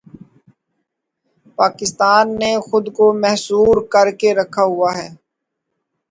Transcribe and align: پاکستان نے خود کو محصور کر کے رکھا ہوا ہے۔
پاکستان 1.57 2.25
نے 2.39 2.51
خود 2.67 2.85
کو 2.97 3.05
محصور 3.23 3.75
کر 3.93 4.07
کے 4.19 4.29
رکھا 4.35 4.63
ہوا 4.63 4.91
ہے۔ 4.97 5.09